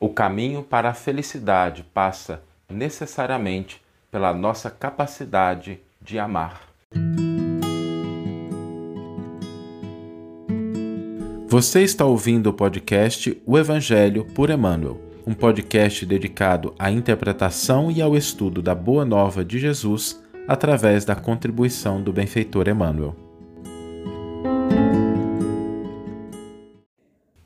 O 0.00 0.08
caminho 0.08 0.62
para 0.62 0.90
a 0.90 0.94
felicidade 0.94 1.84
passa 1.92 2.40
necessariamente 2.70 3.82
pela 4.12 4.32
nossa 4.32 4.70
capacidade 4.70 5.80
de 6.00 6.20
amar. 6.20 6.62
Você 11.48 11.82
está 11.82 12.04
ouvindo 12.04 12.48
o 12.50 12.52
podcast 12.52 13.42
O 13.44 13.58
Evangelho 13.58 14.24
por 14.24 14.50
Emmanuel, 14.50 15.00
um 15.26 15.34
podcast 15.34 16.06
dedicado 16.06 16.74
à 16.78 16.92
interpretação 16.92 17.90
e 17.90 18.00
ao 18.00 18.16
estudo 18.16 18.62
da 18.62 18.76
Boa 18.76 19.04
Nova 19.04 19.44
de 19.44 19.58
Jesus 19.58 20.22
através 20.46 21.04
da 21.04 21.16
contribuição 21.16 22.00
do 22.00 22.12
benfeitor 22.12 22.68
Emmanuel. 22.68 23.27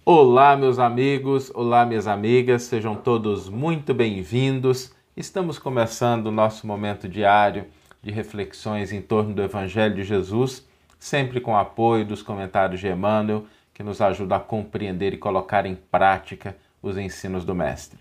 Olá, 0.05 0.57
meus 0.57 0.81
amigos, 0.81 1.53
olá, 1.55 1.87
minhas 1.87 2.09
amigas, 2.09 2.65
sejam 2.65 2.97
todos 2.97 3.49
muito 3.49 3.95
bem-vindos. 3.95 4.93
Estamos 5.17 5.61
começando 5.61 6.27
o 6.27 6.33
nosso 6.33 6.67
momento 6.67 7.09
diário 7.09 7.67
de 8.03 8.11
reflexões 8.11 8.91
em 8.91 9.01
torno 9.01 9.33
do 9.33 9.41
Evangelho 9.41 9.95
de 9.95 10.03
Jesus, 10.03 10.67
sempre 10.99 11.41
com 11.41 11.53
o 11.53 11.57
apoio 11.57 12.05
dos 12.05 12.21
comentários 12.21 12.81
de 12.81 12.89
Emmanuel, 12.89 13.47
que 13.73 13.85
nos 13.85 14.01
ajuda 14.01 14.35
a 14.35 14.41
compreender 14.41 15.15
e 15.15 15.19
colocar 15.19 15.67
em 15.67 15.77
prática 15.77 16.57
os 16.83 16.99
ensinos 16.99 17.45
do 17.45 17.55
Mestre. 17.55 18.01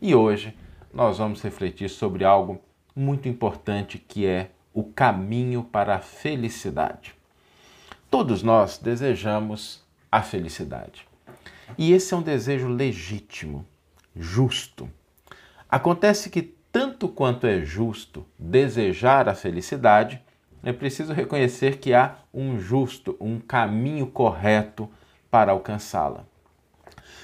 E 0.00 0.14
hoje 0.14 0.56
nós 0.90 1.18
vamos 1.18 1.42
refletir 1.42 1.90
sobre 1.90 2.24
algo 2.24 2.62
muito 2.94 3.28
importante 3.28 3.98
que 3.98 4.24
é 4.24 4.52
o 4.72 4.84
caminho 4.84 5.62
para 5.62 5.96
a 5.96 6.00
felicidade. 6.00 7.14
Todos 8.10 8.42
nós 8.42 8.78
desejamos 8.78 9.84
a 10.10 10.22
felicidade. 10.22 11.06
E 11.76 11.92
esse 11.92 12.14
é 12.14 12.16
um 12.16 12.22
desejo 12.22 12.68
legítimo, 12.68 13.66
justo. 14.14 14.88
Acontece 15.68 16.30
que, 16.30 16.42
tanto 16.70 17.08
quanto 17.08 17.46
é 17.46 17.64
justo 17.64 18.26
desejar 18.38 19.28
a 19.28 19.34
felicidade, 19.34 20.22
é 20.62 20.72
preciso 20.72 21.12
reconhecer 21.12 21.78
que 21.78 21.94
há 21.94 22.16
um 22.32 22.58
justo, 22.58 23.16
um 23.20 23.38
caminho 23.38 24.06
correto 24.06 24.88
para 25.30 25.52
alcançá-la. 25.52 26.24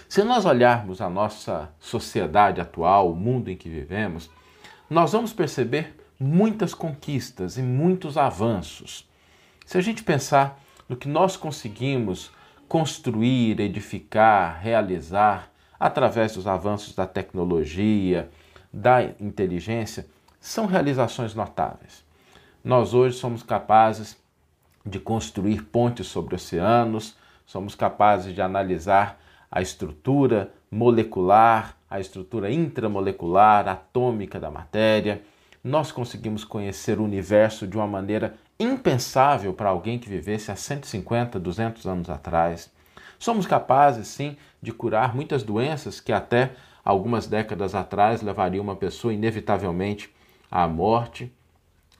Se 0.08 0.22
nós 0.22 0.44
olharmos 0.44 1.00
a 1.00 1.08
nossa 1.08 1.70
sociedade 1.80 2.60
atual, 2.60 3.10
o 3.10 3.16
mundo 3.16 3.50
em 3.50 3.56
que 3.56 3.68
vivemos, 3.68 4.30
nós 4.88 5.12
vamos 5.12 5.32
perceber 5.32 5.96
muitas 6.20 6.74
conquistas 6.74 7.56
e 7.56 7.62
muitos 7.62 8.18
avanços. 8.18 9.08
Se 9.64 9.78
a 9.78 9.80
gente 9.80 10.02
pensar 10.02 10.60
no 10.88 10.96
que 10.96 11.08
nós 11.08 11.36
conseguimos 11.36 12.30
construir, 12.72 13.60
edificar, 13.60 14.58
realizar 14.62 15.50
através 15.78 16.32
dos 16.32 16.46
avanços 16.46 16.94
da 16.94 17.06
tecnologia, 17.06 18.30
da 18.72 19.02
inteligência, 19.20 20.06
são 20.40 20.64
realizações 20.64 21.34
notáveis. 21.34 22.02
Nós 22.64 22.94
hoje 22.94 23.18
somos 23.18 23.42
capazes 23.42 24.16
de 24.86 24.98
construir 24.98 25.64
pontes 25.64 26.06
sobre 26.06 26.34
oceanos, 26.34 27.14
somos 27.44 27.74
capazes 27.74 28.34
de 28.34 28.40
analisar 28.40 29.20
a 29.50 29.60
estrutura 29.60 30.50
molecular, 30.70 31.76
a 31.90 32.00
estrutura 32.00 32.50
intramolecular, 32.50 33.68
atômica 33.68 34.40
da 34.40 34.50
matéria. 34.50 35.20
Nós 35.62 35.92
conseguimos 35.92 36.42
conhecer 36.42 36.98
o 36.98 37.04
universo 37.04 37.66
de 37.66 37.76
uma 37.76 37.86
maneira 37.86 38.34
impensável 38.58 39.52
para 39.52 39.70
alguém 39.70 39.98
que 39.98 40.08
vivesse 40.08 40.50
há 40.50 40.56
150, 40.56 41.38
200 41.38 41.86
anos 41.86 42.10
atrás. 42.10 42.70
Somos 43.18 43.46
capazes, 43.46 44.08
sim, 44.08 44.36
de 44.60 44.72
curar 44.72 45.14
muitas 45.14 45.42
doenças 45.42 46.00
que 46.00 46.12
até 46.12 46.52
algumas 46.84 47.26
décadas 47.26 47.74
atrás 47.74 48.22
levariam 48.22 48.64
uma 48.64 48.76
pessoa 48.76 49.12
inevitavelmente 49.12 50.12
à 50.50 50.66
morte. 50.66 51.32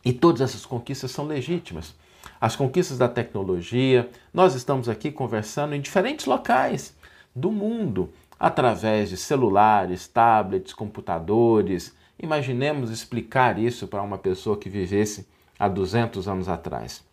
E 0.05 0.13
todas 0.13 0.41
essas 0.41 0.67
conquistas 0.67 1.11
são 1.11 1.27
legítimas. 1.27 1.95
As 2.41 2.57
conquistas 2.57 2.99
da 2.99 3.09
tecnologia, 3.09 4.11
nós 4.35 4.55
estamos 4.55 4.89
aqui 4.89 5.13
conversando 5.13 5.75
em 5.75 5.81
diferentes 5.81 6.27
locais 6.27 6.95
do 7.35 7.53
mundo, 7.53 8.13
através 8.39 9.11
de 9.11 9.17
celulares, 9.17 10.09
tablets, 10.09 10.73
computadores. 10.73 11.95
Imaginemos 12.21 12.91
explicar 12.91 13.59
isso 13.59 13.87
para 13.87 14.03
uma 14.03 14.19
pessoa 14.19 14.57
que 14.57 14.69
vivesse 14.69 15.27
há 15.63 15.69
200 15.69 16.27
anos 16.27 16.49
atrás. 16.49 17.05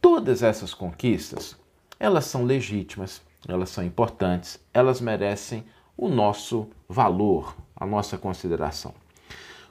Todas 0.00 0.40
essas 0.44 0.72
conquistas, 0.72 1.56
elas 1.98 2.26
são 2.26 2.44
legítimas, 2.44 3.20
elas 3.48 3.70
são 3.70 3.82
importantes, 3.82 4.60
elas 4.72 5.00
merecem 5.00 5.64
o 5.96 6.08
nosso 6.08 6.68
valor, 6.88 7.56
a 7.74 7.84
nossa 7.84 8.16
consideração. 8.16 8.94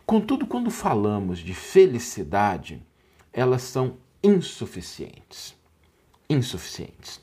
Contudo, 0.05 0.45
quando 0.45 0.69
falamos 0.69 1.39
de 1.39 1.53
felicidade, 1.53 2.85
elas 3.31 3.61
são 3.61 3.95
insuficientes. 4.21 5.55
Insuficientes. 6.29 7.21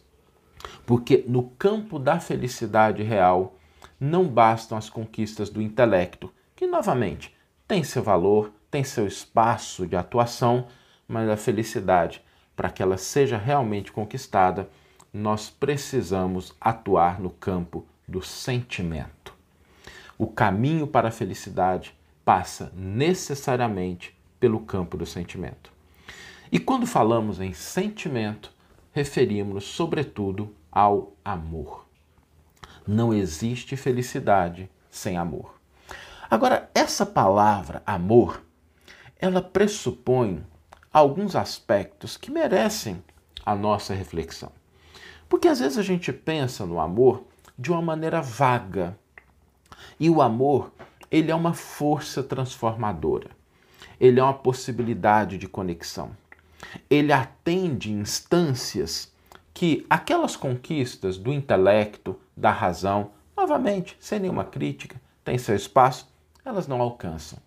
Porque 0.86 1.22
no 1.28 1.50
campo 1.50 1.98
da 1.98 2.18
felicidade 2.18 3.02
real, 3.02 3.58
não 4.00 4.26
bastam 4.26 4.78
as 4.78 4.88
conquistas 4.88 5.50
do 5.50 5.60
intelecto, 5.60 6.32
que 6.56 6.66
novamente 6.66 7.36
tem 7.66 7.84
seu 7.84 8.02
valor, 8.02 8.50
tem 8.70 8.84
seu 8.84 9.06
espaço 9.06 9.86
de 9.86 9.96
atuação, 9.96 10.66
mas 11.06 11.28
a 11.28 11.36
felicidade, 11.36 12.22
para 12.54 12.70
que 12.70 12.82
ela 12.82 12.98
seja 12.98 13.38
realmente 13.38 13.90
conquistada, 13.92 14.68
nós 15.12 15.48
precisamos 15.48 16.54
atuar 16.60 17.20
no 17.20 17.30
campo 17.30 17.86
do 18.06 18.22
sentimento. 18.22 19.34
O 20.18 20.26
caminho 20.26 20.86
para 20.86 21.08
a 21.08 21.12
felicidade 21.12 21.94
passa 22.24 22.72
necessariamente 22.74 24.16
pelo 24.38 24.60
campo 24.60 24.96
do 24.96 25.06
sentimento. 25.06 25.72
E 26.50 26.58
quando 26.58 26.86
falamos 26.86 27.40
em 27.40 27.52
sentimento, 27.52 28.52
referimos-nos 28.92 29.64
sobretudo 29.64 30.54
ao 30.70 31.12
amor. 31.24 31.86
Não 32.86 33.12
existe 33.12 33.76
felicidade 33.76 34.70
sem 34.90 35.16
amor. 35.16 35.54
Agora, 36.30 36.70
essa 36.74 37.06
palavra 37.06 37.82
amor, 37.86 38.42
ela 39.18 39.42
pressupõe 39.42 40.44
alguns 40.92 41.34
aspectos 41.34 42.16
que 42.16 42.30
merecem 42.30 43.02
a 43.44 43.54
nossa 43.54 43.94
reflexão. 43.94 44.52
Porque 45.28 45.48
às 45.48 45.58
vezes 45.60 45.76
a 45.76 45.82
gente 45.82 46.12
pensa 46.12 46.64
no 46.64 46.78
amor 46.78 47.24
de 47.58 47.72
uma 47.72 47.82
maneira 47.82 48.22
vaga. 48.22 48.96
E 49.98 50.08
o 50.08 50.22
amor, 50.22 50.72
ele 51.10 51.30
é 51.30 51.34
uma 51.34 51.52
força 51.52 52.22
transformadora. 52.22 53.30
Ele 54.00 54.20
é 54.20 54.22
uma 54.22 54.34
possibilidade 54.34 55.36
de 55.36 55.48
conexão. 55.48 56.10
Ele 56.88 57.12
atende 57.12 57.92
instâncias 57.92 59.12
que 59.52 59.84
aquelas 59.90 60.36
conquistas 60.36 61.18
do 61.18 61.32
intelecto, 61.32 62.18
da 62.36 62.50
razão, 62.50 63.10
novamente, 63.36 63.96
sem 63.98 64.20
nenhuma 64.20 64.44
crítica, 64.44 65.00
tem 65.24 65.36
seu 65.36 65.56
espaço, 65.56 66.08
elas 66.44 66.68
não 66.68 66.80
alcançam. 66.80 67.38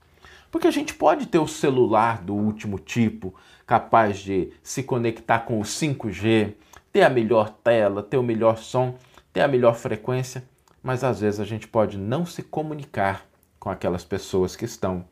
Porque 0.51 0.67
a 0.67 0.71
gente 0.71 0.93
pode 0.93 1.27
ter 1.27 1.39
o 1.39 1.47
celular 1.47 2.21
do 2.21 2.35
último 2.35 2.77
tipo, 2.77 3.33
capaz 3.65 4.19
de 4.19 4.51
se 4.61 4.83
conectar 4.83 5.39
com 5.39 5.59
o 5.59 5.63
5G, 5.63 6.53
ter 6.91 7.03
a 7.03 7.09
melhor 7.09 7.49
tela, 7.49 8.03
ter 8.03 8.17
o 8.17 8.23
melhor 8.23 8.57
som, 8.57 8.97
ter 9.31 9.39
a 9.41 9.47
melhor 9.47 9.75
frequência, 9.75 10.43
mas 10.83 11.05
às 11.05 11.21
vezes 11.21 11.39
a 11.39 11.45
gente 11.45 11.67
pode 11.67 11.97
não 11.97 12.25
se 12.25 12.43
comunicar 12.43 13.25
com 13.57 13.69
aquelas 13.69 14.03
pessoas 14.03 14.55
que 14.55 14.65
estão 14.65 15.05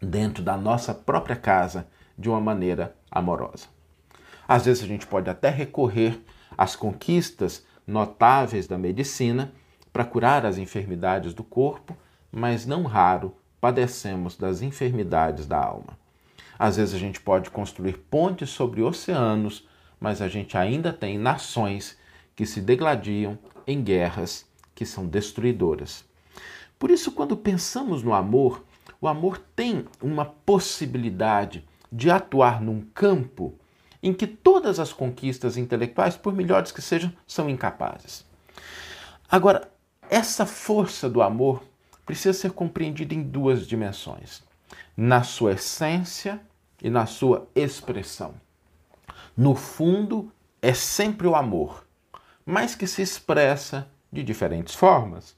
dentro 0.00 0.44
da 0.44 0.56
nossa 0.56 0.94
própria 0.94 1.34
casa 1.34 1.88
de 2.16 2.28
uma 2.28 2.40
maneira 2.40 2.94
amorosa. 3.10 3.66
Às 4.46 4.66
vezes 4.66 4.84
a 4.84 4.86
gente 4.86 5.06
pode 5.06 5.28
até 5.28 5.50
recorrer 5.50 6.20
às 6.56 6.76
conquistas 6.76 7.66
notáveis 7.86 8.68
da 8.68 8.78
medicina 8.78 9.52
para 9.92 10.04
curar 10.04 10.46
as 10.46 10.56
enfermidades 10.56 11.34
do 11.34 11.42
corpo, 11.42 11.96
mas 12.30 12.64
não 12.64 12.84
raro 12.84 13.34
padecemos 13.60 14.36
das 14.36 14.62
enfermidades 14.62 15.46
da 15.46 15.58
alma. 15.58 15.98
Às 16.58 16.76
vezes 16.76 16.94
a 16.94 16.98
gente 16.98 17.20
pode 17.20 17.50
construir 17.50 17.98
pontes 18.10 18.50
sobre 18.50 18.82
oceanos, 18.82 19.66
mas 20.00 20.20
a 20.20 20.28
gente 20.28 20.56
ainda 20.56 20.92
tem 20.92 21.18
nações 21.18 21.96
que 22.34 22.46
se 22.46 22.60
degladiam 22.60 23.38
em 23.66 23.82
guerras 23.82 24.46
que 24.74 24.84
são 24.84 25.06
destruidoras. 25.06 26.04
Por 26.78 26.90
isso, 26.90 27.12
quando 27.12 27.36
pensamos 27.36 28.02
no 28.02 28.14
amor, 28.14 28.64
o 29.00 29.08
amor 29.08 29.38
tem 29.56 29.84
uma 30.00 30.24
possibilidade 30.24 31.64
de 31.90 32.10
atuar 32.10 32.60
num 32.60 32.82
campo 32.94 33.54
em 34.02 34.12
que 34.12 34.26
todas 34.26 34.78
as 34.78 34.92
conquistas 34.92 35.56
intelectuais, 35.56 36.16
por 36.16 36.32
melhores 36.32 36.70
que 36.70 36.80
sejam, 36.80 37.12
são 37.26 37.50
incapazes. 37.50 38.24
Agora, 39.28 39.70
essa 40.08 40.46
força 40.46 41.10
do 41.10 41.20
amor 41.20 41.62
precisa 42.08 42.32
ser 42.32 42.52
compreendida 42.52 43.12
em 43.12 43.22
duas 43.22 43.66
dimensões: 43.66 44.42
na 44.96 45.22
sua 45.22 45.52
essência 45.52 46.40
e 46.82 46.88
na 46.88 47.04
sua 47.04 47.46
expressão. 47.54 48.32
No 49.36 49.54
fundo, 49.54 50.32
é 50.62 50.72
sempre 50.72 51.26
o 51.26 51.34
amor, 51.34 51.86
mas 52.46 52.74
que 52.74 52.86
se 52.86 53.02
expressa 53.02 53.90
de 54.10 54.22
diferentes 54.22 54.74
formas. 54.74 55.36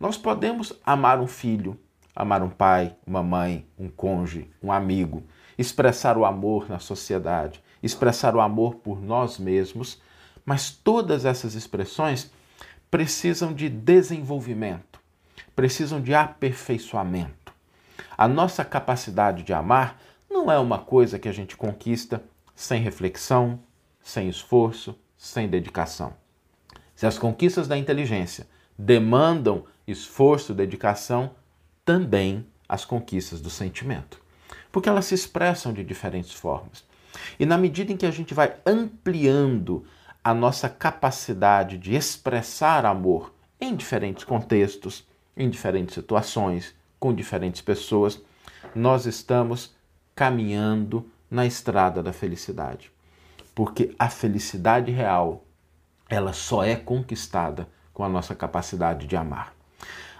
Nós 0.00 0.16
podemos 0.18 0.72
amar 0.84 1.20
um 1.20 1.28
filho, 1.28 1.78
amar 2.14 2.42
um 2.42 2.50
pai, 2.50 2.96
uma 3.06 3.22
mãe, 3.22 3.64
um 3.78 3.88
cônjuge, 3.88 4.50
um 4.60 4.72
amigo, 4.72 5.22
expressar 5.56 6.18
o 6.18 6.24
amor 6.24 6.68
na 6.68 6.80
sociedade, 6.80 7.62
expressar 7.80 8.34
o 8.34 8.40
amor 8.40 8.74
por 8.76 9.00
nós 9.00 9.38
mesmos, 9.38 10.02
mas 10.44 10.72
todas 10.72 11.24
essas 11.24 11.54
expressões 11.54 12.32
precisam 12.90 13.54
de 13.54 13.68
desenvolvimento, 13.68 14.89
precisam 15.60 16.00
de 16.00 16.14
aperfeiçoamento. 16.14 17.52
A 18.16 18.26
nossa 18.26 18.64
capacidade 18.64 19.42
de 19.42 19.52
amar 19.52 20.00
não 20.30 20.50
é 20.50 20.58
uma 20.58 20.78
coisa 20.78 21.18
que 21.18 21.28
a 21.28 21.32
gente 21.32 21.54
conquista 21.54 22.24
sem 22.56 22.80
reflexão, 22.80 23.60
sem 24.02 24.26
esforço, 24.26 24.98
sem 25.18 25.48
dedicação. 25.48 26.14
Se 26.96 27.06
as 27.06 27.18
conquistas 27.18 27.68
da 27.68 27.76
inteligência 27.76 28.46
demandam 28.78 29.66
esforço, 29.86 30.54
dedicação, 30.54 31.32
também 31.84 32.46
as 32.66 32.86
conquistas 32.86 33.38
do 33.38 33.50
sentimento. 33.50 34.18
Porque 34.72 34.88
elas 34.88 35.04
se 35.04 35.14
expressam 35.14 35.74
de 35.74 35.84
diferentes 35.84 36.32
formas. 36.32 36.82
E 37.38 37.44
na 37.44 37.58
medida 37.58 37.92
em 37.92 37.98
que 37.98 38.06
a 38.06 38.10
gente 38.10 38.32
vai 38.32 38.56
ampliando 38.64 39.84
a 40.24 40.32
nossa 40.32 40.70
capacidade 40.70 41.76
de 41.76 41.94
expressar 41.94 42.86
amor 42.86 43.34
em 43.60 43.76
diferentes 43.76 44.24
contextos, 44.24 45.09
em 45.36 45.48
diferentes 45.48 45.94
situações, 45.94 46.74
com 46.98 47.14
diferentes 47.14 47.60
pessoas, 47.60 48.20
nós 48.74 49.06
estamos 49.06 49.74
caminhando 50.14 51.10
na 51.30 51.46
estrada 51.46 52.02
da 52.02 52.12
felicidade. 52.12 52.90
Porque 53.54 53.94
a 53.98 54.08
felicidade 54.08 54.90
real, 54.90 55.44
ela 56.08 56.32
só 56.32 56.62
é 56.62 56.76
conquistada 56.76 57.68
com 57.92 58.04
a 58.04 58.08
nossa 58.08 58.34
capacidade 58.34 59.06
de 59.06 59.16
amar. 59.16 59.54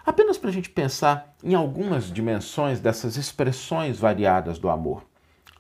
Apenas 0.04 0.38
para 0.38 0.50
a 0.50 0.52
gente 0.52 0.70
pensar 0.70 1.34
em 1.42 1.54
algumas 1.54 2.10
dimensões 2.10 2.80
dessas 2.80 3.16
expressões 3.16 3.98
variadas 3.98 4.58
do 4.58 4.68
amor. 4.68 5.04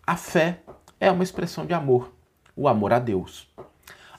A 0.06 0.16
fé 0.16 0.60
é 0.98 1.10
uma 1.10 1.22
expressão 1.22 1.66
de 1.66 1.74
amor, 1.74 2.12
o 2.56 2.66
amor 2.66 2.92
a 2.92 2.98
Deus. 2.98 3.48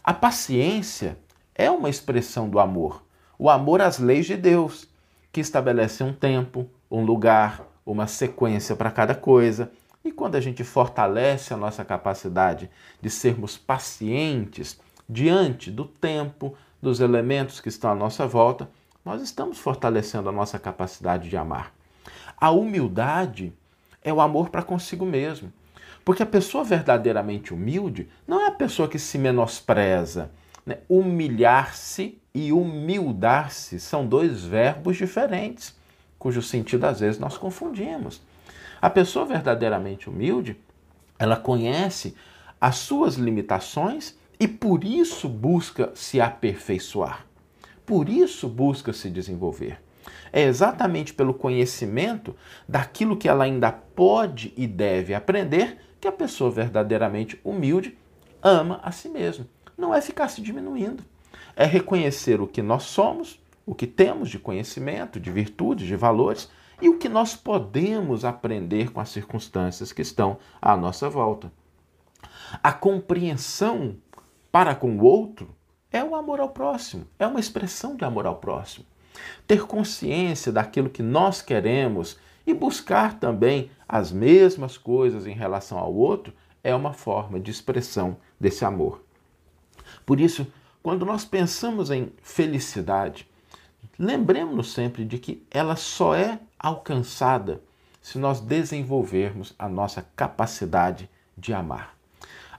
A 0.03 0.13
paciência 0.13 1.17
é 1.53 1.69
uma 1.69 1.89
expressão 1.89 2.49
do 2.49 2.59
amor, 2.59 3.03
o 3.37 3.49
amor 3.49 3.81
às 3.81 3.99
leis 3.99 4.25
de 4.25 4.37
Deus, 4.37 4.87
que 5.31 5.39
estabelece 5.39 6.03
um 6.03 6.13
tempo, 6.13 6.69
um 6.89 7.03
lugar, 7.03 7.65
uma 7.85 8.07
sequência 8.07 8.75
para 8.75 8.91
cada 8.91 9.15
coisa. 9.15 9.71
E 10.03 10.11
quando 10.11 10.35
a 10.35 10.41
gente 10.41 10.63
fortalece 10.63 11.53
a 11.53 11.57
nossa 11.57 11.85
capacidade 11.85 12.69
de 13.01 13.09
sermos 13.09 13.57
pacientes 13.57 14.79
diante 15.07 15.69
do 15.69 15.85
tempo, 15.85 16.55
dos 16.81 16.99
elementos 16.99 17.59
que 17.59 17.69
estão 17.69 17.91
à 17.91 17.95
nossa 17.95 18.25
volta, 18.25 18.69
nós 19.05 19.21
estamos 19.21 19.59
fortalecendo 19.59 20.29
a 20.29 20.31
nossa 20.31 20.57
capacidade 20.57 21.29
de 21.29 21.37
amar. 21.37 21.73
A 22.37 22.49
humildade 22.49 23.53
é 24.03 24.11
o 24.11 24.21
amor 24.21 24.49
para 24.49 24.63
consigo 24.63 25.05
mesmo. 25.05 25.51
Porque 26.03 26.23
a 26.23 26.25
pessoa 26.25 26.63
verdadeiramente 26.63 27.53
humilde 27.53 28.09
não 28.27 28.41
é 28.41 28.47
a 28.47 28.51
pessoa 28.51 28.87
que 28.87 28.97
se 28.97 29.17
menospreza. 29.17 30.31
Né? 30.65 30.79
Humilhar-se 30.89 32.20
e 32.33 32.51
humildar-se 32.51 33.79
são 33.79 34.05
dois 34.05 34.43
verbos 34.43 34.97
diferentes, 34.97 35.75
cujo 36.17 36.41
sentido 36.41 36.85
às 36.85 36.99
vezes 36.99 37.19
nós 37.19 37.37
confundimos. 37.37 38.21
A 38.81 38.89
pessoa 38.89 39.25
verdadeiramente 39.25 40.09
humilde, 40.09 40.57
ela 41.19 41.35
conhece 41.35 42.15
as 42.59 42.77
suas 42.77 43.15
limitações 43.15 44.17
e 44.39 44.47
por 44.47 44.83
isso 44.83 45.29
busca 45.29 45.91
se 45.93 46.19
aperfeiçoar. 46.19 47.25
Por 47.85 48.09
isso 48.09 48.47
busca 48.47 48.93
se 48.93 49.09
desenvolver. 49.09 49.79
É 50.33 50.43
exatamente 50.43 51.13
pelo 51.13 51.33
conhecimento 51.33 52.35
daquilo 52.67 53.17
que 53.17 53.27
ela 53.27 53.43
ainda 53.43 53.71
pode 53.71 54.53
e 54.55 54.65
deve 54.65 55.13
aprender 55.13 55.77
que 55.99 56.07
a 56.07 56.11
pessoa 56.11 56.49
verdadeiramente 56.49 57.39
humilde 57.43 57.97
ama 58.41 58.79
a 58.81 58.91
si 58.91 59.09
mesma. 59.09 59.45
Não 59.77 59.93
é 59.93 60.01
ficar 60.01 60.27
se 60.29 60.41
diminuindo. 60.41 61.03
É 61.55 61.65
reconhecer 61.65 62.41
o 62.41 62.47
que 62.47 62.61
nós 62.61 62.83
somos, 62.83 63.41
o 63.65 63.75
que 63.75 63.87
temos 63.87 64.29
de 64.29 64.39
conhecimento, 64.39 65.19
de 65.19 65.31
virtudes, 65.31 65.87
de 65.87 65.95
valores 65.95 66.49
e 66.81 66.89
o 66.89 66.97
que 66.97 67.07
nós 67.07 67.35
podemos 67.35 68.25
aprender 68.25 68.91
com 68.91 68.99
as 68.99 69.09
circunstâncias 69.09 69.93
que 69.93 70.01
estão 70.01 70.37
à 70.61 70.75
nossa 70.75 71.09
volta. 71.09 71.51
A 72.61 72.73
compreensão 72.73 73.95
para 74.51 74.75
com 74.75 74.97
o 74.97 75.03
outro 75.03 75.55
é 75.91 76.03
o 76.03 76.15
amor 76.15 76.39
ao 76.39 76.49
próximo, 76.49 77.05
é 77.19 77.27
uma 77.27 77.39
expressão 77.39 77.95
de 77.95 78.03
amor 78.03 78.25
ao 78.25 78.37
próximo. 78.37 78.85
Ter 79.45 79.65
consciência 79.65 80.51
daquilo 80.51 80.89
que 80.89 81.03
nós 81.03 81.41
queremos 81.41 82.17
e 82.45 82.53
buscar 82.53 83.19
também 83.19 83.69
as 83.87 84.11
mesmas 84.11 84.77
coisas 84.77 85.27
em 85.27 85.33
relação 85.33 85.77
ao 85.77 85.93
outro 85.93 86.33
é 86.63 86.73
uma 86.73 86.93
forma 86.93 87.39
de 87.39 87.51
expressão 87.51 88.17
desse 88.39 88.65
amor. 88.65 89.03
Por 90.05 90.19
isso, 90.19 90.47
quando 90.81 91.05
nós 91.05 91.25
pensamos 91.25 91.91
em 91.91 92.11
felicidade, 92.21 93.27
lembremos-nos 93.97 94.73
sempre 94.73 95.05
de 95.05 95.17
que 95.17 95.45
ela 95.51 95.75
só 95.75 96.15
é 96.15 96.39
alcançada 96.59 97.61
se 98.01 98.17
nós 98.17 98.39
desenvolvermos 98.39 99.53
a 99.59 99.69
nossa 99.69 100.05
capacidade 100.15 101.09
de 101.37 101.53
amar. 101.53 101.95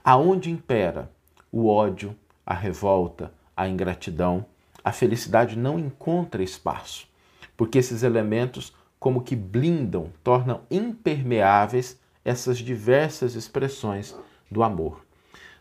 Aonde 0.03 0.49
impera 0.49 1.11
o 1.51 1.67
ódio, 1.67 2.15
a 2.45 2.53
revolta, 2.53 3.33
a 3.55 3.67
ingratidão, 3.67 4.45
a 4.83 4.91
felicidade 4.91 5.57
não 5.57 5.77
encontra 5.79 6.43
espaço, 6.43 7.07
porque 7.55 7.77
esses 7.77 8.03
elementos 8.03 8.73
como 9.03 9.21
que 9.21 9.35
blindam, 9.35 10.09
tornam 10.23 10.61
impermeáveis 10.71 11.99
essas 12.23 12.57
diversas 12.59 13.35
expressões 13.35 14.15
do 14.49 14.63
amor. 14.63 15.05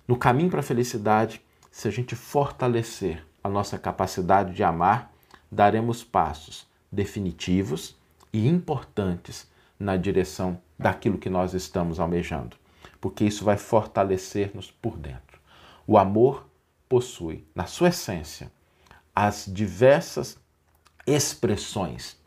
No 0.07 0.17
caminho 0.17 0.49
para 0.49 0.61
a 0.61 0.63
felicidade, 0.63 1.43
se 1.73 1.89
a 1.89 1.91
gente 1.91 2.15
fortalecer 2.15 3.27
a 3.43 3.49
nossa 3.49 3.79
capacidade 3.79 4.55
de 4.55 4.63
amar, 4.63 5.11
daremos 5.51 6.05
passos 6.05 6.67
definitivos 6.93 7.97
e 8.31 8.47
importantes 8.47 9.51
na 9.81 9.97
direção 9.97 10.61
daquilo 10.79 11.17
que 11.17 11.31
nós 11.31 11.55
estamos 11.55 11.99
almejando, 11.99 12.57
porque 13.01 13.25
isso 13.25 13.43
vai 13.43 13.57
fortalecer-nos 13.57 14.71
por 14.71 14.99
dentro. 14.99 15.41
O 15.87 15.97
amor 15.97 16.47
possui, 16.89 17.45
na 17.55 17.65
sua 17.65 17.89
essência, 17.89 18.53
as 19.17 19.47
diversas 19.51 20.39
expressões 21.07 22.21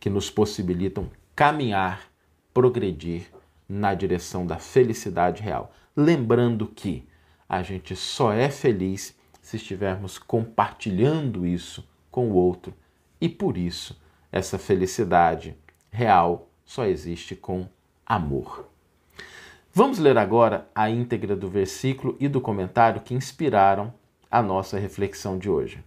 que 0.00 0.08
nos 0.08 0.30
possibilitam 0.30 1.10
caminhar, 1.34 2.10
progredir 2.52 3.30
na 3.68 3.94
direção 3.94 4.46
da 4.46 4.58
felicidade 4.58 5.42
real. 5.42 5.72
Lembrando 5.94 6.66
que 6.66 7.06
a 7.48 7.62
gente 7.62 7.94
só 7.94 8.32
é 8.32 8.50
feliz 8.50 9.16
se 9.40 9.56
estivermos 9.56 10.18
compartilhando 10.18 11.46
isso 11.46 11.88
com 12.10 12.30
o 12.30 12.34
outro 12.34 12.74
e 13.20 13.28
por 13.28 13.56
isso 13.56 13.98
essa 14.32 14.58
felicidade 14.58 15.56
real 15.90 16.48
só 16.64 16.84
existe 16.84 17.36
com 17.36 17.68
amor. 18.04 18.68
Vamos 19.72 19.98
ler 19.98 20.18
agora 20.18 20.68
a 20.74 20.90
íntegra 20.90 21.36
do 21.36 21.48
versículo 21.48 22.16
e 22.18 22.28
do 22.28 22.40
comentário 22.40 23.02
que 23.02 23.14
inspiraram 23.14 23.92
a 24.30 24.42
nossa 24.42 24.78
reflexão 24.78 25.38
de 25.38 25.48
hoje. 25.48 25.82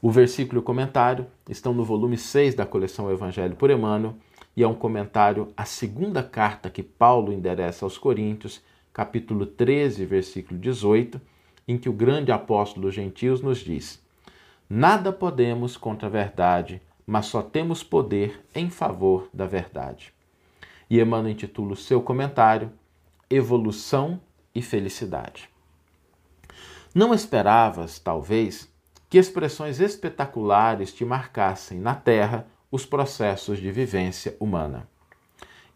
O 0.00 0.10
versículo 0.10 0.58
e 0.58 0.62
o 0.62 0.64
comentário 0.64 1.26
estão 1.48 1.72
no 1.72 1.84
volume 1.84 2.16
6 2.16 2.54
da 2.54 2.66
coleção 2.66 3.10
Evangelho 3.10 3.54
por 3.54 3.70
Emmanuel 3.70 4.16
e 4.56 4.62
é 4.62 4.68
um 4.68 4.74
comentário 4.74 5.52
à 5.56 5.64
segunda 5.64 6.22
carta 6.22 6.70
que 6.70 6.82
Paulo 6.82 7.32
endereça 7.32 7.84
aos 7.84 7.96
Coríntios, 7.98 8.62
capítulo 8.92 9.46
13, 9.46 10.04
versículo 10.04 10.58
18, 10.60 11.20
em 11.66 11.78
que 11.78 11.88
o 11.88 11.92
grande 11.92 12.30
apóstolo 12.30 12.86
dos 12.86 12.94
gentios 12.94 13.40
nos 13.40 13.58
diz: 13.58 14.02
Nada 14.68 15.12
podemos 15.12 15.76
contra 15.76 16.08
a 16.08 16.10
verdade, 16.10 16.82
mas 17.06 17.26
só 17.26 17.42
temos 17.42 17.82
poder 17.82 18.44
em 18.54 18.70
favor 18.70 19.28
da 19.32 19.46
verdade. 19.46 20.12
E 20.88 21.00
Emmanuel 21.00 21.32
intitula 21.32 21.72
o 21.72 21.76
seu 21.76 22.02
comentário 22.02 22.70
Evolução 23.30 24.20
e 24.54 24.60
Felicidade. 24.60 25.48
Não 26.94 27.14
esperavas, 27.14 27.98
talvez, 27.98 28.70
que 29.08 29.16
expressões 29.16 29.80
espetaculares 29.80 30.92
te 30.92 31.04
marcassem 31.04 31.78
na 31.78 31.94
Terra 31.94 32.46
os 32.70 32.84
processos 32.84 33.58
de 33.58 33.70
vivência 33.72 34.36
humana. 34.38 34.88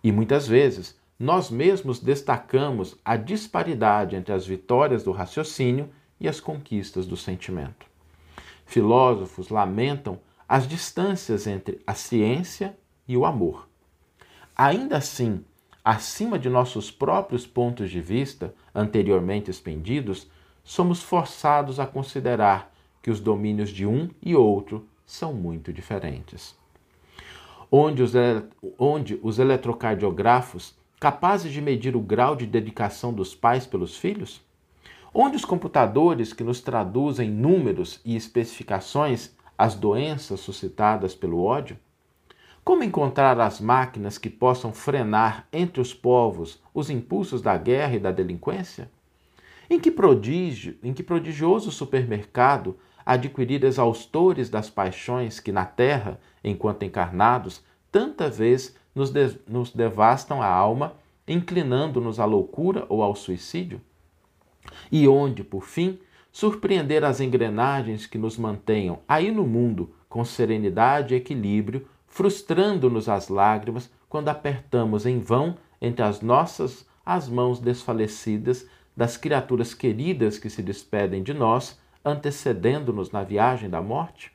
E 0.03 0.13
muitas 0.13 0.47
vezes 0.47 0.99
nós 1.19 1.51
mesmos 1.51 1.99
destacamos 1.99 2.97
a 3.05 3.17
disparidade 3.17 4.17
entre 4.17 4.33
as 4.35 4.47
vitórias 4.47 5.03
do 5.03 5.13
raciocínio 5.13 5.89
e 6.21 6.29
as 6.29 6.41
conquistas 6.41 7.07
do 7.07 7.17
sentimento. 7.17 7.87
Filósofos 8.67 9.49
lamentam 9.49 10.19
as 10.49 10.69
distâncias 10.69 11.47
entre 11.47 11.81
a 11.87 11.95
ciência 11.95 12.77
e 13.09 13.17
o 13.17 13.25
amor. 13.25 13.69
Ainda 14.55 14.99
assim, 14.99 15.45
acima 15.85 16.39
de 16.39 16.49
nossos 16.49 16.91
próprios 16.91 17.47
pontos 17.47 17.91
de 17.91 18.01
vista 18.01 18.55
anteriormente 18.75 19.51
expendidos, 19.51 20.29
somos 20.63 21.03
forçados 21.03 21.79
a 21.79 21.87
considerar 21.87 22.75
que 23.01 23.11
os 23.11 23.21
domínios 23.21 23.71
de 23.71 23.87
um 23.87 24.11
e 24.21 24.35
outro 24.35 24.87
são 25.07 25.33
muito 25.33 25.73
diferentes. 25.73 26.57
Onde 27.71 28.03
os, 28.03 28.13
onde 28.79 29.19
os 29.23 29.39
eletrocardiografos, 29.39 30.77
capazes 30.99 31.53
de 31.53 31.61
medir 31.61 31.95
o 31.95 32.01
grau 32.01 32.35
de 32.35 32.47
dedicação 32.47 33.13
dos 33.13 33.35
pais 33.35 33.67
pelos 33.67 33.97
filhos? 33.97 34.43
Onde 35.13 35.37
os 35.37 35.45
computadores 35.45 36.33
que 36.33 36.45
nos 36.45 36.61
traduzem 36.61 37.31
números 37.31 38.01
e 38.05 38.17
especificações 38.17 39.35
as 39.57 39.75
doenças 39.75 40.41
suscitadas 40.41 41.15
pelo 41.15 41.43
ódio? 41.43 41.79
Como 42.65 42.83
encontrar 42.83 43.39
as 43.41 43.61
máquinas 43.61 44.19
que 44.19 44.29
possam 44.29 44.73
frenar 44.73 45.47
entre 45.53 45.81
os 45.81 45.95
povos 45.95 46.61
os 46.75 46.91
impulsos 46.91 47.41
da 47.41 47.57
guerra 47.57 47.95
e 47.95 48.01
da 48.01 48.11
delinquência? 48.11 48.91
Em 49.71 49.79
que 49.79 49.91
prodígio, 49.91 50.77
em 50.83 50.93
que 50.93 51.03
prodigioso 51.03 51.71
supermercado 51.71 52.77
adquirir 53.05 53.63
exaustores 53.65 54.51
das 54.51 54.69
paixões 54.69 55.39
que 55.39 55.53
na 55.53 55.65
terra, 55.65 56.19
enquanto 56.43 56.83
encarnados, 56.83 57.65
tanta 57.93 58.29
vez 58.29 58.75
nos, 58.97 59.11
de, 59.11 59.39
nos 59.47 59.71
devastam 59.71 60.41
a 60.41 60.47
alma, 60.47 60.95
inclinando-nos 61.29 62.19
à 62.19 62.25
loucura 62.25 62.87
ou 62.89 63.03
ao 63.03 63.15
suicídio? 63.15 63.81
E 64.91 65.07
onde, 65.07 65.45
por 65.45 65.65
fim, 65.65 65.99
surpreender 66.33 67.05
as 67.05 67.21
engrenagens 67.21 68.07
que 68.07 68.17
nos 68.17 68.39
mantenham 68.39 68.99
aí 69.07 69.31
no 69.31 69.47
mundo 69.47 69.95
com 70.09 70.25
serenidade 70.25 71.15
e 71.15 71.19
equilíbrio, 71.19 71.87
frustrando-nos 72.07 73.09
as 73.09 73.29
lágrimas 73.29 73.91
quando 74.09 74.31
apertamos 74.31 75.05
em 75.05 75.21
vão 75.21 75.57
entre 75.81 76.03
as 76.03 76.23
nossas 76.23 76.87
as 77.05 77.29
mãos 77.29 77.61
desfalecidas 77.61 78.67
das 78.97 79.17
criaturas 79.17 79.75
queridas 79.75 80.39
que 80.39 80.51
se 80.51 80.63
despedem 80.63 81.23
de 81.23 81.33
nós, 81.33 81.79
antecedendo-nos 82.05 83.13
na 83.13 83.23
viagem 83.23 83.71
da 83.71 83.81
morte? 83.81 84.33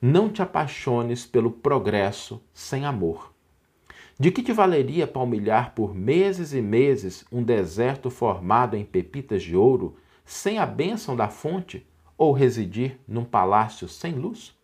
Não 0.00 0.28
te 0.28 0.42
apaixones 0.42 1.26
pelo 1.26 1.50
progresso 1.50 2.42
sem 2.52 2.84
amor. 2.84 3.32
De 4.20 4.32
que 4.32 4.42
te 4.42 4.52
valeria 4.52 5.06
palmilhar 5.06 5.74
por 5.76 5.94
meses 5.94 6.52
e 6.52 6.60
meses 6.60 7.24
um 7.30 7.40
deserto 7.40 8.10
formado 8.10 8.76
em 8.76 8.84
pepitas 8.84 9.44
de 9.44 9.54
ouro, 9.54 9.96
sem 10.24 10.58
a 10.58 10.66
bênção 10.66 11.14
da 11.14 11.28
fonte, 11.28 11.86
ou 12.16 12.32
residir 12.32 12.98
num 13.06 13.24
palácio 13.24 13.88
sem 13.88 14.14
luz? 14.14 14.58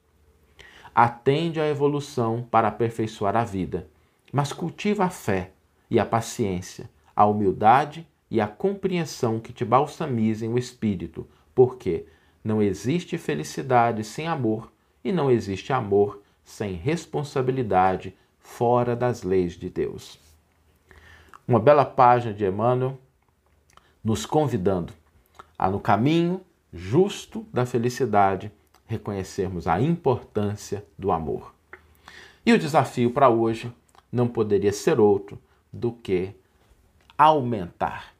Atende 0.92 1.60
à 1.60 1.68
evolução 1.68 2.44
para 2.50 2.66
aperfeiçoar 2.66 3.36
a 3.36 3.44
vida, 3.44 3.88
mas 4.32 4.52
cultiva 4.52 5.04
a 5.04 5.10
fé 5.10 5.52
e 5.88 6.00
a 6.00 6.04
paciência, 6.04 6.90
a 7.14 7.24
humildade 7.24 8.04
e 8.28 8.40
a 8.40 8.48
compreensão 8.48 9.38
que 9.38 9.52
te 9.52 9.64
balsamizem 9.64 10.52
o 10.52 10.58
espírito, 10.58 11.28
porque 11.54 12.06
não 12.42 12.60
existe 12.60 13.16
felicidade 13.16 14.02
sem 14.02 14.26
amor 14.26 14.72
e 15.04 15.12
não 15.12 15.30
existe 15.30 15.72
amor 15.72 16.20
sem 16.42 16.72
responsabilidade 16.74 18.16
fora 18.44 18.94
das 18.94 19.24
leis 19.24 19.54
de 19.54 19.68
Deus. 19.68 20.20
Uma 21.48 21.58
bela 21.58 21.84
página 21.84 22.32
de 22.32 22.44
Emmanuel 22.44 22.96
nos 24.04 24.24
convidando 24.24 24.92
a, 25.58 25.68
no 25.68 25.80
caminho 25.80 26.40
justo 26.72 27.46
da 27.52 27.64
felicidade, 27.66 28.52
reconhecermos 28.86 29.66
a 29.66 29.80
importância 29.80 30.84
do 30.96 31.10
amor. 31.10 31.52
E 32.44 32.52
o 32.52 32.58
desafio 32.58 33.10
para 33.10 33.28
hoje 33.28 33.72
não 34.12 34.28
poderia 34.28 34.72
ser 34.72 35.00
outro 35.00 35.40
do 35.72 35.90
que 35.90 36.34
aumentar, 37.16 38.12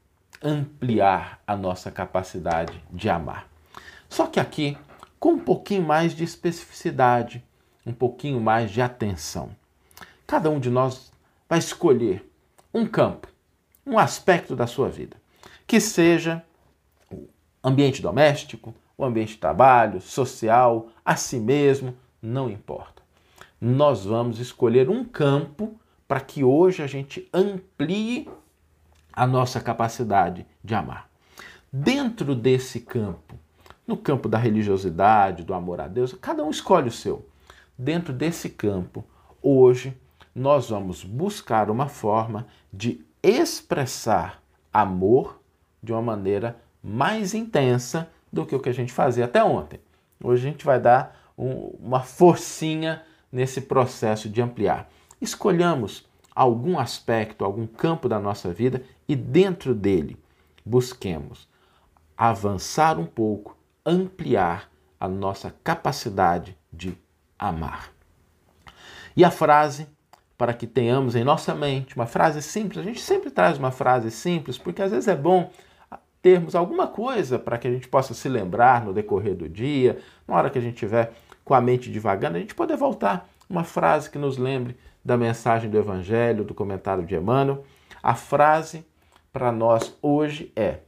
ampliar 0.42 1.40
a 1.46 1.56
nossa 1.56 1.90
capacidade 1.90 2.82
de 2.90 3.08
amar. 3.08 3.48
Só 4.08 4.26
que 4.26 4.40
aqui, 4.40 4.78
com 5.20 5.32
um 5.32 5.38
pouquinho 5.38 5.82
mais 5.82 6.14
de 6.14 6.24
especificidade, 6.24 7.44
um 7.84 7.92
pouquinho 7.92 8.40
mais 8.40 8.70
de 8.70 8.80
atenção. 8.80 9.50
Cada 10.26 10.50
um 10.50 10.58
de 10.58 10.70
nós 10.70 11.12
vai 11.48 11.58
escolher 11.58 12.28
um 12.72 12.86
campo, 12.86 13.28
um 13.86 13.98
aspecto 13.98 14.56
da 14.56 14.66
sua 14.66 14.88
vida, 14.88 15.16
que 15.66 15.80
seja 15.80 16.42
o 17.10 17.28
ambiente 17.62 18.00
doméstico, 18.00 18.74
o 18.96 19.04
ambiente 19.04 19.34
de 19.34 19.38
trabalho, 19.38 20.00
social, 20.00 20.88
a 21.04 21.16
si 21.16 21.38
mesmo, 21.38 21.96
não 22.22 22.50
importa. 22.50 23.02
Nós 23.60 24.04
vamos 24.04 24.38
escolher 24.38 24.88
um 24.88 25.04
campo 25.04 25.78
para 26.08 26.20
que 26.20 26.42
hoje 26.42 26.82
a 26.82 26.86
gente 26.86 27.28
amplie 27.32 28.28
a 29.12 29.26
nossa 29.26 29.60
capacidade 29.60 30.46
de 30.62 30.74
amar. 30.74 31.08
Dentro 31.72 32.34
desse 32.34 32.80
campo, 32.80 33.38
no 33.86 33.96
campo 33.96 34.28
da 34.28 34.38
religiosidade, 34.38 35.44
do 35.44 35.54
amor 35.54 35.80
a 35.80 35.88
Deus, 35.88 36.12
cada 36.14 36.44
um 36.44 36.50
escolhe 36.50 36.88
o 36.88 36.92
seu. 36.92 37.28
Dentro 37.76 38.12
desse 38.12 38.48
campo, 38.48 39.04
hoje 39.42 39.96
nós 40.34 40.70
vamos 40.70 41.04
buscar 41.04 41.70
uma 41.70 41.88
forma 41.88 42.46
de 42.72 43.04
expressar 43.22 44.42
amor 44.72 45.40
de 45.82 45.92
uma 45.92 46.02
maneira 46.02 46.60
mais 46.82 47.34
intensa 47.34 48.10
do 48.32 48.44
que 48.44 48.54
o 48.54 48.60
que 48.60 48.68
a 48.68 48.74
gente 48.74 48.92
fazia 48.92 49.26
até 49.26 49.44
ontem. 49.44 49.80
Hoje 50.22 50.46
a 50.46 50.50
gente 50.50 50.64
vai 50.64 50.80
dar 50.80 51.32
um, 51.38 51.70
uma 51.78 52.00
forcinha 52.00 53.02
nesse 53.30 53.60
processo 53.60 54.28
de 54.28 54.42
ampliar. 54.42 54.90
Escolhamos 55.20 56.06
algum 56.34 56.78
aspecto, 56.78 57.44
algum 57.44 57.66
campo 57.66 58.08
da 58.08 58.18
nossa 58.18 58.52
vida 58.52 58.82
e 59.08 59.14
dentro 59.14 59.74
dele 59.74 60.16
busquemos 60.64 61.48
avançar 62.16 62.98
um 62.98 63.06
pouco, 63.06 63.56
ampliar 63.84 64.70
a 64.98 65.08
nossa 65.08 65.54
capacidade 65.62 66.56
de 66.72 66.96
amar. 67.38 67.90
E 69.16 69.24
a 69.24 69.30
frase 69.30 69.86
para 70.36 70.52
que 70.52 70.66
tenhamos 70.66 71.14
em 71.14 71.24
nossa 71.24 71.54
mente 71.54 71.94
uma 71.94 72.06
frase 72.06 72.42
simples. 72.42 72.78
A 72.78 72.82
gente 72.82 73.00
sempre 73.00 73.30
traz 73.30 73.58
uma 73.58 73.70
frase 73.70 74.10
simples, 74.10 74.58
porque 74.58 74.82
às 74.82 74.90
vezes 74.90 75.08
é 75.08 75.16
bom 75.16 75.50
termos 76.20 76.54
alguma 76.54 76.86
coisa 76.86 77.38
para 77.38 77.58
que 77.58 77.68
a 77.68 77.70
gente 77.70 77.86
possa 77.86 78.14
se 78.14 78.28
lembrar 78.30 78.82
no 78.82 78.94
decorrer 78.94 79.34
do 79.34 79.46
dia, 79.46 79.98
na 80.26 80.34
hora 80.34 80.48
que 80.48 80.58
a 80.58 80.60
gente 80.60 80.74
estiver 80.74 81.12
com 81.44 81.52
a 81.52 81.60
mente 81.60 81.92
divagando, 81.92 82.38
a 82.38 82.40
gente 82.40 82.54
poder 82.54 82.78
voltar 82.78 83.28
uma 83.48 83.62
frase 83.62 84.08
que 84.08 84.18
nos 84.18 84.38
lembre 84.38 84.74
da 85.04 85.18
mensagem 85.18 85.68
do 85.68 85.76
Evangelho, 85.76 86.42
do 86.42 86.54
comentário 86.54 87.04
de 87.04 87.14
Emmanuel. 87.14 87.62
A 88.02 88.14
frase 88.14 88.86
para 89.30 89.52
nós 89.52 89.94
hoje 90.00 90.50
é: 90.56 90.78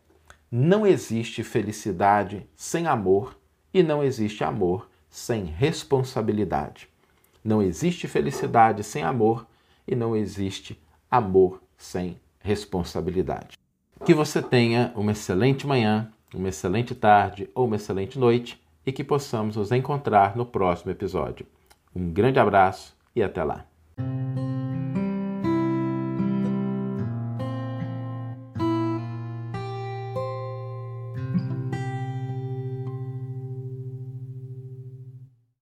não 0.50 0.86
existe 0.86 1.42
felicidade 1.42 2.48
sem 2.56 2.86
amor 2.86 3.38
e 3.74 3.82
não 3.82 4.02
existe 4.02 4.42
amor 4.42 4.88
sem 5.10 5.44
responsabilidade. 5.44 6.88
Não 7.46 7.62
existe 7.62 8.08
felicidade 8.08 8.82
sem 8.82 9.04
amor 9.04 9.46
e 9.86 9.94
não 9.94 10.16
existe 10.16 10.76
amor 11.08 11.62
sem 11.78 12.18
responsabilidade. 12.40 13.56
Que 14.04 14.12
você 14.12 14.42
tenha 14.42 14.92
uma 14.96 15.12
excelente 15.12 15.64
manhã, 15.64 16.10
uma 16.34 16.48
excelente 16.48 16.92
tarde 16.92 17.48
ou 17.54 17.66
uma 17.66 17.76
excelente 17.76 18.18
noite 18.18 18.60
e 18.84 18.90
que 18.90 19.04
possamos 19.04 19.54
nos 19.54 19.70
encontrar 19.70 20.36
no 20.36 20.44
próximo 20.44 20.90
episódio. 20.90 21.46
Um 21.94 22.10
grande 22.10 22.40
abraço 22.40 22.96
e 23.14 23.22
até 23.22 23.44
lá. 23.44 23.64